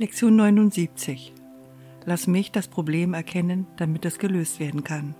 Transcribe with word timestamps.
Lektion 0.00 0.36
79. 0.36 1.34
Lass 2.04 2.28
mich 2.28 2.52
das 2.52 2.68
Problem 2.68 3.14
erkennen, 3.14 3.66
damit 3.78 4.04
es 4.04 4.20
gelöst 4.20 4.60
werden 4.60 4.84
kann. 4.84 5.16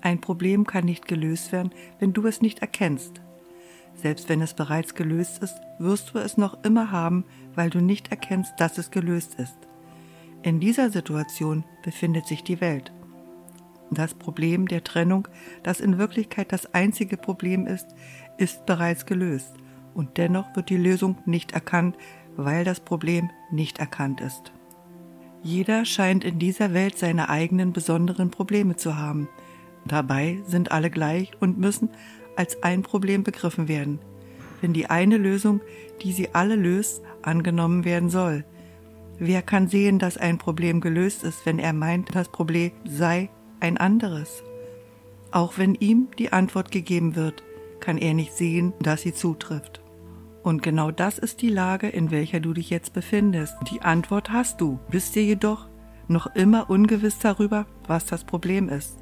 Ein 0.00 0.18
Problem 0.18 0.66
kann 0.66 0.86
nicht 0.86 1.06
gelöst 1.06 1.52
werden, 1.52 1.72
wenn 1.98 2.14
du 2.14 2.26
es 2.26 2.40
nicht 2.40 2.60
erkennst. 2.60 3.20
Selbst 3.94 4.30
wenn 4.30 4.40
es 4.40 4.54
bereits 4.54 4.94
gelöst 4.94 5.42
ist, 5.42 5.60
wirst 5.78 6.14
du 6.14 6.18
es 6.18 6.38
noch 6.38 6.64
immer 6.64 6.90
haben, 6.90 7.26
weil 7.54 7.68
du 7.68 7.82
nicht 7.82 8.10
erkennst, 8.10 8.54
dass 8.56 8.78
es 8.78 8.90
gelöst 8.90 9.34
ist. 9.34 9.58
In 10.42 10.58
dieser 10.58 10.88
Situation 10.88 11.62
befindet 11.82 12.26
sich 12.26 12.42
die 12.42 12.62
Welt. 12.62 12.94
Das 13.90 14.14
Problem 14.14 14.68
der 14.68 14.84
Trennung, 14.84 15.28
das 15.62 15.80
in 15.80 15.98
Wirklichkeit 15.98 16.50
das 16.50 16.72
einzige 16.72 17.18
Problem 17.18 17.66
ist, 17.66 17.88
ist 18.38 18.64
bereits 18.64 19.04
gelöst 19.04 19.52
und 19.96 20.18
dennoch 20.18 20.54
wird 20.54 20.68
die 20.68 20.76
Lösung 20.76 21.18
nicht 21.24 21.52
erkannt, 21.52 21.96
weil 22.36 22.64
das 22.64 22.80
Problem 22.80 23.30
nicht 23.50 23.78
erkannt 23.78 24.20
ist. 24.20 24.52
Jeder 25.42 25.84
scheint 25.84 26.24
in 26.24 26.38
dieser 26.38 26.74
Welt 26.74 26.98
seine 26.98 27.28
eigenen 27.28 27.72
besonderen 27.72 28.30
Probleme 28.30 28.76
zu 28.76 28.96
haben. 28.96 29.28
Dabei 29.84 30.42
sind 30.46 30.72
alle 30.72 30.90
gleich 30.90 31.30
und 31.40 31.58
müssen 31.58 31.90
als 32.34 32.62
ein 32.62 32.82
Problem 32.82 33.22
begriffen 33.22 33.68
werden, 33.68 34.00
wenn 34.60 34.72
die 34.72 34.90
eine 34.90 35.16
Lösung, 35.16 35.60
die 36.02 36.12
sie 36.12 36.34
alle 36.34 36.56
löst, 36.56 37.02
angenommen 37.22 37.84
werden 37.84 38.10
soll. 38.10 38.44
Wer 39.18 39.40
kann 39.40 39.68
sehen, 39.68 39.98
dass 39.98 40.18
ein 40.18 40.38
Problem 40.38 40.80
gelöst 40.80 41.24
ist, 41.24 41.46
wenn 41.46 41.58
er 41.58 41.72
meint, 41.72 42.14
das 42.14 42.28
Problem 42.28 42.72
sei 42.84 43.30
ein 43.60 43.78
anderes? 43.78 44.42
Auch 45.30 45.58
wenn 45.58 45.74
ihm 45.74 46.08
die 46.18 46.32
Antwort 46.32 46.70
gegeben 46.70 47.14
wird, 47.16 47.42
kann 47.80 47.98
er 47.98 48.14
nicht 48.14 48.32
sehen, 48.32 48.72
dass 48.80 49.02
sie 49.02 49.14
zutrifft. 49.14 49.80
Und 50.46 50.62
genau 50.62 50.92
das 50.92 51.18
ist 51.18 51.42
die 51.42 51.48
Lage, 51.48 51.88
in 51.88 52.12
welcher 52.12 52.38
du 52.38 52.52
dich 52.52 52.70
jetzt 52.70 52.92
befindest. 52.92 53.56
Die 53.72 53.82
Antwort 53.82 54.30
hast 54.30 54.60
du, 54.60 54.78
bist 54.92 55.16
dir 55.16 55.24
jedoch 55.24 55.66
noch 56.06 56.36
immer 56.36 56.70
ungewiss 56.70 57.18
darüber, 57.18 57.66
was 57.88 58.06
das 58.06 58.22
Problem 58.22 58.68
ist. 58.68 58.96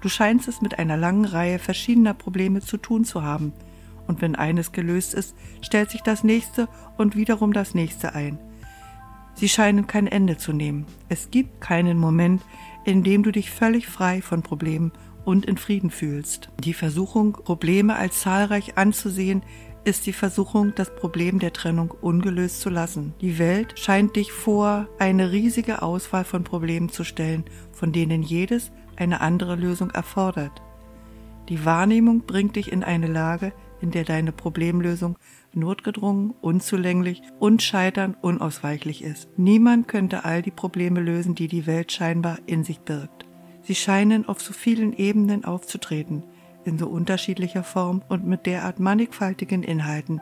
Du 0.00 0.08
scheinst 0.08 0.48
es 0.48 0.62
mit 0.62 0.80
einer 0.80 0.96
langen 0.96 1.26
Reihe 1.26 1.60
verschiedener 1.60 2.12
Probleme 2.12 2.60
zu 2.60 2.76
tun 2.76 3.04
zu 3.04 3.22
haben. 3.22 3.52
Und 4.08 4.20
wenn 4.20 4.34
eines 4.34 4.72
gelöst 4.72 5.14
ist, 5.14 5.36
stellt 5.62 5.90
sich 5.90 6.00
das 6.00 6.24
nächste 6.24 6.66
und 6.98 7.14
wiederum 7.14 7.52
das 7.52 7.72
nächste 7.72 8.16
ein. 8.16 8.40
Sie 9.34 9.48
scheinen 9.48 9.86
kein 9.86 10.08
Ende 10.08 10.38
zu 10.38 10.52
nehmen. 10.52 10.86
Es 11.08 11.30
gibt 11.30 11.60
keinen 11.60 11.98
Moment, 11.98 12.42
in 12.84 13.04
dem 13.04 13.22
du 13.22 13.30
dich 13.30 13.52
völlig 13.52 13.86
frei 13.86 14.22
von 14.22 14.42
Problemen 14.42 14.90
und 15.24 15.46
in 15.46 15.56
Frieden 15.56 15.90
fühlst. 15.90 16.50
Die 16.58 16.74
Versuchung, 16.74 17.32
Probleme 17.32 17.94
als 17.94 18.22
zahlreich 18.22 18.76
anzusehen, 18.76 19.42
ist 19.84 20.06
die 20.06 20.12
Versuchung, 20.12 20.72
das 20.74 20.94
Problem 20.94 21.38
der 21.38 21.52
Trennung 21.52 21.90
ungelöst 21.90 22.60
zu 22.60 22.70
lassen. 22.70 23.14
Die 23.20 23.38
Welt 23.38 23.78
scheint 23.78 24.16
dich 24.16 24.32
vor 24.32 24.88
eine 24.98 25.32
riesige 25.32 25.82
Auswahl 25.82 26.24
von 26.24 26.44
Problemen 26.44 26.88
zu 26.88 27.04
stellen, 27.04 27.44
von 27.72 27.92
denen 27.92 28.22
jedes 28.22 28.72
eine 28.96 29.20
andere 29.20 29.56
Lösung 29.56 29.90
erfordert. 29.90 30.62
Die 31.48 31.64
Wahrnehmung 31.64 32.20
bringt 32.26 32.56
dich 32.56 32.70
in 32.70 32.84
eine 32.84 33.06
Lage, 33.06 33.52
in 33.80 33.90
der 33.90 34.04
deine 34.04 34.32
Problemlösung 34.32 35.16
notgedrungen, 35.52 36.34
unzulänglich 36.40 37.22
und 37.38 37.62
scheitern 37.62 38.16
unausweichlich 38.20 39.02
ist. 39.02 39.28
Niemand 39.36 39.88
könnte 39.88 40.24
all 40.24 40.42
die 40.42 40.50
Probleme 40.50 41.00
lösen, 41.00 41.34
die 41.34 41.48
die 41.48 41.66
Welt 41.66 41.90
scheinbar 41.90 42.38
in 42.46 42.62
sich 42.62 42.80
birgt. 42.80 43.26
Sie 43.62 43.74
scheinen 43.74 44.28
auf 44.28 44.40
so 44.40 44.52
vielen 44.52 44.92
Ebenen 44.92 45.44
aufzutreten, 45.44 46.24
in 46.64 46.78
so 46.78 46.86
unterschiedlicher 46.86 47.62
Form 47.62 48.02
und 48.08 48.26
mit 48.26 48.46
derart 48.46 48.80
mannigfaltigen 48.80 49.62
Inhalten, 49.62 50.20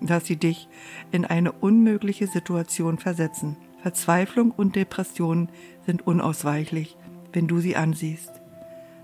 dass 0.00 0.26
sie 0.26 0.36
dich 0.36 0.68
in 1.12 1.24
eine 1.24 1.52
unmögliche 1.52 2.26
Situation 2.26 2.98
versetzen. 2.98 3.56
Verzweiflung 3.82 4.50
und 4.50 4.76
Depressionen 4.76 5.48
sind 5.86 6.06
unausweichlich, 6.06 6.96
wenn 7.32 7.46
du 7.46 7.60
sie 7.60 7.76
ansiehst. 7.76 8.40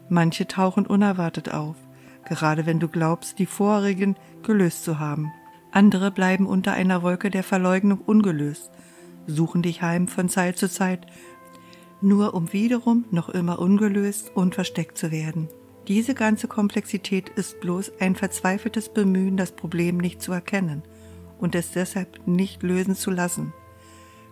Manche 0.09 0.47
tauchen 0.47 0.87
unerwartet 0.87 1.53
auf, 1.53 1.77
gerade 2.25 2.67
wenn 2.67 2.81
du 2.81 2.89
glaubst, 2.89 3.39
die 3.39 3.47
vorigen 3.47 4.17
gelöst 4.43 4.85
zu 4.85 4.99
haben. 4.99 5.33
Andere 5.73 6.11
bleiben 6.11 6.47
unter 6.47 6.73
einer 6.73 7.03
Wolke 7.03 7.31
der 7.31 7.43
Verleugnung 7.43 7.99
ungelöst, 7.99 8.71
suchen 9.27 9.63
dich 9.63 9.83
heim 9.83 10.09
von 10.09 10.29
Zeit 10.29 10.59
zu 10.59 10.71
Zeit, 10.71 11.07
nur 12.01 12.35
um 12.35 12.53
wiederum 12.53 13.05
noch 13.11 13.29
immer 13.29 13.59
ungelöst 13.59 14.31
und 14.35 14.55
versteckt 14.55 14.97
zu 14.99 15.11
werden. 15.11 15.49
Diese 15.89 16.15
ganze 16.15 16.49
Komplexität 16.49 17.29
ist 17.31 17.61
bloß 17.61 17.93
ein 18.01 18.17
verzweifeltes 18.17 18.89
Bemühen, 18.89 19.37
das 19.37 19.53
Problem 19.53 19.99
nicht 19.99 20.21
zu 20.21 20.33
erkennen 20.33 20.83
und 21.39 21.55
es 21.55 21.71
deshalb 21.71 22.27
nicht 22.27 22.63
lösen 22.65 22.97
zu 22.97 23.11
lassen. 23.11 23.53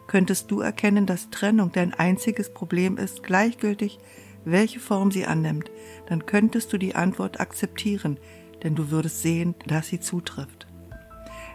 Könntest 0.09 0.51
du 0.51 0.61
erkennen, 0.61 1.07
dass 1.07 1.31
Trennung 1.31 1.71
dein 1.73 1.95
einziges 1.95 2.53
Problem 2.53 2.97
ist, 2.99 3.23
gleichgültig, 3.23 3.99
welche 4.45 4.81
Form 4.81 5.11
sie 5.11 5.27
annimmt, 5.27 5.71
dann 6.07 6.27
könntest 6.27 6.73
du 6.73 6.79
die 6.79 6.97
Antwort 6.97 7.41
akzeptieren, 7.41 8.19
denn 8.63 8.75
du 8.75 8.91
würdest 8.91 9.23
sehen, 9.23 9.55
dass 9.67 9.89
sie 9.89 10.01
zutrifft. 10.01 10.67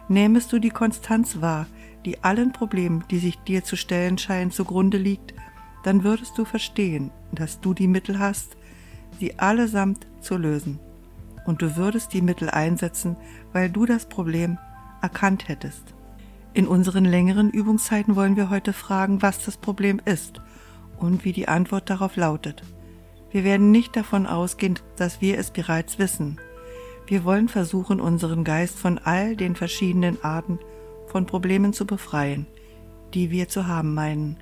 Nähmest 0.08 0.52
du 0.52 0.58
die 0.58 0.70
Konstanz 0.70 1.40
wahr, 1.40 1.66
die 2.04 2.24
allen 2.24 2.52
Problemen, 2.52 3.04
die 3.10 3.18
sich 3.18 3.36
dir 3.40 3.62
zu 3.64 3.76
stellen 3.76 4.18
scheinen, 4.18 4.50
zugrunde 4.50 4.96
liegt, 4.96 5.34
dann 5.84 6.04
würdest 6.04 6.36
du 6.38 6.44
verstehen, 6.44 7.10
dass 7.32 7.60
du 7.60 7.74
die 7.74 7.86
Mittel 7.86 8.18
hast, 8.18 8.56
sie 9.20 9.38
allesamt 9.38 10.06
zu 10.20 10.36
lösen. 10.36 10.80
Und 11.46 11.62
du 11.62 11.76
würdest 11.76 12.12
die 12.12 12.22
Mittel 12.22 12.50
einsetzen, 12.50 13.16
weil 13.52 13.70
du 13.70 13.86
das 13.86 14.06
Problem 14.06 14.58
erkannt 15.00 15.48
hättest. 15.48 15.94
In 16.52 16.66
unseren 16.66 17.04
längeren 17.04 17.50
Übungszeiten 17.50 18.16
wollen 18.16 18.36
wir 18.36 18.50
heute 18.50 18.72
fragen, 18.72 19.22
was 19.22 19.44
das 19.44 19.56
Problem 19.56 20.00
ist 20.04 20.40
und 20.98 21.24
wie 21.24 21.32
die 21.32 21.48
Antwort 21.48 21.88
darauf 21.88 22.16
lautet. 22.16 22.62
Wir 23.30 23.44
werden 23.44 23.70
nicht 23.70 23.94
davon 23.94 24.26
ausgehen, 24.26 24.78
dass 24.96 25.20
wir 25.20 25.38
es 25.38 25.52
bereits 25.52 25.98
wissen. 26.00 26.40
Wir 27.06 27.24
wollen 27.24 27.48
versuchen, 27.48 28.00
unseren 28.00 28.42
Geist 28.42 28.78
von 28.78 28.98
all 28.98 29.36
den 29.36 29.54
verschiedenen 29.54 30.22
Arten 30.24 30.58
von 31.06 31.26
Problemen 31.26 31.72
zu 31.72 31.86
befreien, 31.86 32.46
die 33.14 33.30
wir 33.30 33.48
zu 33.48 33.66
haben 33.66 33.94
meinen. 33.94 34.36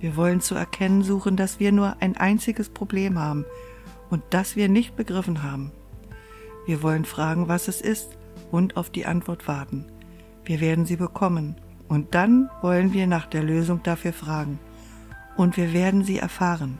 Wir 0.00 0.16
wollen 0.16 0.40
zu 0.42 0.54
erkennen 0.54 1.02
suchen, 1.02 1.36
dass 1.36 1.60
wir 1.60 1.72
nur 1.72 1.96
ein 2.00 2.16
einziges 2.16 2.68
Problem 2.68 3.18
haben, 3.18 3.46
und 4.10 4.22
das 4.30 4.56
wir 4.56 4.68
nicht 4.68 4.96
begriffen 4.96 5.42
haben. 5.42 5.72
Wir 6.66 6.82
wollen 6.82 7.04
fragen, 7.04 7.48
was 7.48 7.68
es 7.68 7.80
ist 7.80 8.16
und 8.50 8.76
auf 8.76 8.90
die 8.90 9.06
Antwort 9.06 9.48
warten. 9.48 9.86
Wir 10.44 10.60
werden 10.60 10.86
sie 10.86 10.96
bekommen 10.96 11.56
und 11.88 12.14
dann 12.14 12.50
wollen 12.62 12.92
wir 12.92 13.06
nach 13.06 13.26
der 13.26 13.42
Lösung 13.42 13.82
dafür 13.82 14.12
fragen 14.12 14.58
und 15.36 15.56
wir 15.56 15.72
werden 15.72 16.04
sie 16.04 16.18
erfahren. 16.18 16.78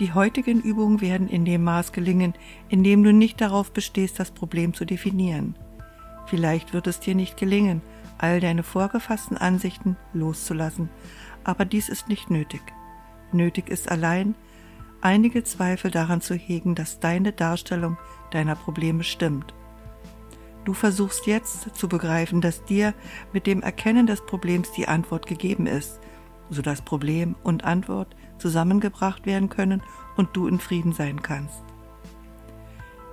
Die 0.00 0.12
heutigen 0.12 0.60
Übungen 0.60 1.00
werden 1.00 1.28
in 1.28 1.44
dem 1.44 1.62
Maß 1.64 1.92
gelingen, 1.92 2.34
in 2.68 2.82
dem 2.82 3.04
du 3.04 3.12
nicht 3.12 3.40
darauf 3.40 3.72
bestehst, 3.72 4.18
das 4.18 4.30
Problem 4.30 4.74
zu 4.74 4.84
definieren. 4.84 5.54
Vielleicht 6.26 6.72
wird 6.72 6.86
es 6.86 6.98
dir 6.98 7.14
nicht 7.14 7.36
gelingen, 7.36 7.82
all 8.18 8.40
deine 8.40 8.62
vorgefassten 8.62 9.36
Ansichten 9.36 9.96
loszulassen, 10.12 10.88
aber 11.44 11.64
dies 11.64 11.88
ist 11.88 12.08
nicht 12.08 12.30
nötig. 12.30 12.62
Nötig 13.32 13.68
ist 13.68 13.90
allein, 13.90 14.34
einige 15.02 15.44
Zweifel 15.44 15.90
daran 15.90 16.20
zu 16.20 16.34
hegen, 16.34 16.74
dass 16.74 17.00
deine 17.00 17.32
Darstellung 17.32 17.98
deiner 18.30 18.54
Probleme 18.54 19.04
stimmt. 19.04 19.54
Du 20.64 20.74
versuchst 20.74 21.26
jetzt 21.26 21.74
zu 21.74 21.88
begreifen, 21.88 22.40
dass 22.40 22.64
dir 22.64 22.94
mit 23.32 23.46
dem 23.46 23.62
Erkennen 23.62 24.06
des 24.06 24.24
Problems 24.24 24.70
die 24.72 24.86
Antwort 24.86 25.26
gegeben 25.26 25.66
ist, 25.66 26.00
so 26.50 26.62
dass 26.62 26.82
Problem 26.82 27.34
und 27.42 27.64
Antwort 27.64 28.14
zusammengebracht 28.38 29.26
werden 29.26 29.48
können 29.48 29.82
und 30.16 30.36
du 30.36 30.46
in 30.46 30.60
Frieden 30.60 30.92
sein 30.92 31.20
kannst. 31.20 31.62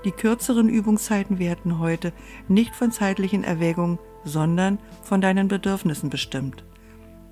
Die 0.06 0.12
kürzeren 0.12 0.70
Übungszeiten 0.70 1.40
werden 1.40 1.80
heute 1.80 2.14
nicht 2.48 2.74
von 2.76 2.92
zeitlichen 2.92 3.44
Erwägungen, 3.44 4.00
sondern 4.24 4.80
von 5.04 5.20
deinen 5.20 5.48
Bedürfnissen 5.48 6.10
bestimmt. 6.10 6.64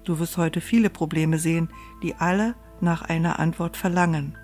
Du 0.03 0.19
wirst 0.19 0.37
heute 0.37 0.61
viele 0.61 0.89
Probleme 0.89 1.37
sehen, 1.37 1.69
die 2.01 2.15
alle 2.15 2.55
nach 2.81 3.03
einer 3.03 3.39
Antwort 3.39 3.77
verlangen. 3.77 4.37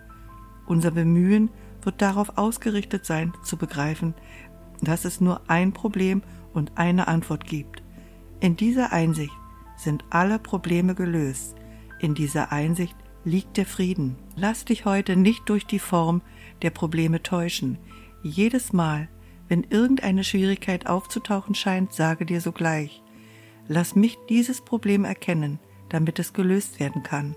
Unser 0.66 0.92
Bemühen 0.92 1.50
wird 1.82 2.02
darauf 2.02 2.38
ausgerichtet 2.38 3.06
sein, 3.06 3.34
zu 3.44 3.58
begreifen, 3.58 4.14
dass 4.82 5.06
es 5.06 5.22
nur 5.22 5.42
ein 5.50 5.74
Problem 5.74 6.22
und 6.54 6.78
eine 6.78 7.08
Antwort 7.08 7.46
gibt. 7.46 7.84
In 8.40 8.56
dieser 8.56 8.92
Einsicht 8.92 9.34
sind 9.78 10.04
alle 10.10 10.40
Probleme 10.40 10.96
gelöst. 10.96 11.56
In 12.00 12.14
dieser 12.16 12.52
Einsicht 12.52 12.96
liegt 13.26 13.58
der 13.58 13.66
Frieden. 13.66 14.18
Lass 14.36 14.66
dich 14.66 14.86
heute 14.86 15.16
nicht 15.16 15.48
durch 15.48 15.66
die 15.66 15.80
Form 15.80 16.22
der 16.62 16.70
Probleme 16.70 17.24
täuschen. 17.24 17.78
Jedes 18.22 18.74
Mal, 18.74 19.08
wenn 19.48 19.64
irgendeine 19.64 20.24
Schwierigkeit 20.24 20.88
aufzutauchen 20.88 21.56
scheint, 21.56 21.94
sage 21.94 22.26
dir 22.26 22.42
sogleich, 22.42 23.02
lass 23.68 23.96
mich 23.96 24.18
dieses 24.30 24.62
Problem 24.62 25.06
erkennen, 25.06 25.60
damit 25.90 26.20
es 26.20 26.34
gelöst 26.34 26.80
werden 26.80 27.04
kann. 27.04 27.36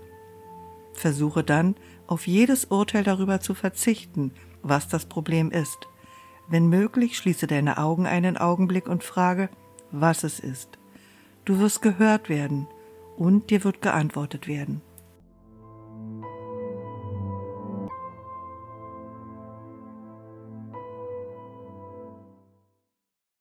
Versuche 0.93 1.43
dann, 1.43 1.75
auf 2.07 2.27
jedes 2.27 2.65
Urteil 2.65 3.03
darüber 3.03 3.39
zu 3.39 3.53
verzichten, 3.53 4.31
was 4.63 4.87
das 4.87 5.05
Problem 5.05 5.51
ist. 5.51 5.87
Wenn 6.47 6.67
möglich, 6.67 7.17
schließe 7.17 7.47
deine 7.47 7.77
Augen 7.77 8.05
einen 8.05 8.37
Augenblick 8.37 8.87
und 8.87 9.03
frage, 9.03 9.49
was 9.91 10.23
es 10.23 10.39
ist. 10.39 10.77
Du 11.45 11.59
wirst 11.59 11.81
gehört 11.81 12.29
werden 12.29 12.67
und 13.17 13.49
dir 13.49 13.63
wird 13.63 13.81
geantwortet 13.81 14.47
werden. 14.47 14.81